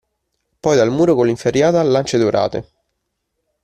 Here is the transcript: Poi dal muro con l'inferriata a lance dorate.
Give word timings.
Poi 0.63 0.75
dal 0.75 0.89
muro 0.89 1.13
con 1.13 1.27
l'inferriata 1.27 1.79
a 1.79 1.83
lance 1.83 2.17
dorate. 2.17 2.67